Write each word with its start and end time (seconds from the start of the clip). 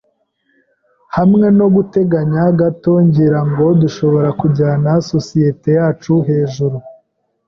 Hamwe 1.15 1.45
noguteganya 1.57 2.43
gato, 2.59 2.91
ngira 3.07 3.39
ngo 3.49 3.65
dushobora 3.81 4.29
kujyana 4.39 4.89
isosiyete 5.03 5.69
yacu 5.79 6.13
hejuru. 6.27 6.77